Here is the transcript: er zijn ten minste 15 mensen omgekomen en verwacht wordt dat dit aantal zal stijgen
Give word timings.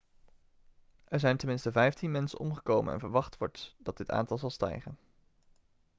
er 1.03 1.19
zijn 1.19 1.37
ten 1.37 1.47
minste 1.47 1.71
15 1.71 2.11
mensen 2.11 2.39
omgekomen 2.39 2.93
en 2.93 2.99
verwacht 2.99 3.37
wordt 3.37 3.75
dat 3.77 3.97
dit 3.97 4.09
aantal 4.11 4.37
zal 4.37 4.49
stijgen 4.49 4.97